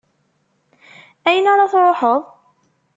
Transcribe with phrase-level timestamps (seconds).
[1.27, 2.21] Ayen ara truḥeḍ?